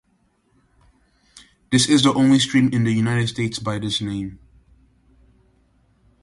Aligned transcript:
This 1.71 1.87
is 1.87 2.01
the 2.01 2.11
only 2.15 2.39
stream 2.39 2.71
in 2.73 2.85
the 2.85 2.91
United 2.91 3.27
States 3.27 3.59
by 3.59 3.77
this 3.77 4.01
name. 4.01 4.39